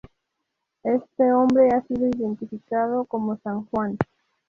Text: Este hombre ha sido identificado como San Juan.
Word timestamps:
Este 0.81 1.31
hombre 1.31 1.69
ha 1.69 1.83
sido 1.83 2.07
identificado 2.07 3.05
como 3.05 3.37
San 3.37 3.65
Juan. 3.67 3.99